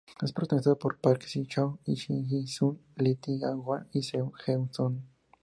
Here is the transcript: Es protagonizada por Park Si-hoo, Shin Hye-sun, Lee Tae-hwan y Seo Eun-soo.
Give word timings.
Es 0.19 0.31
protagonizada 0.33 0.75
por 0.77 0.97
Park 0.99 1.21
Si-hoo, 1.27 1.77
Shin 1.85 2.25
Hye-sun, 2.27 2.79
Lee 2.95 3.17
Tae-hwan 3.17 3.87
y 3.93 4.01
Seo 4.01 4.33
Eun-soo. 4.47 4.95